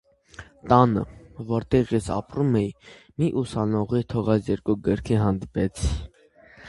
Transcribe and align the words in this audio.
Տանը, 0.69 1.03
որտեղ 1.51 1.93
ես 1.95 2.07
ապրում 2.15 2.57
էի, 2.61 2.71
մի 3.21 3.29
ուսանողի 3.43 4.03
թողած 4.15 4.51
երկու 4.55 4.79
գրքի 4.89 5.21
հանդիպեցի։ 5.27 5.93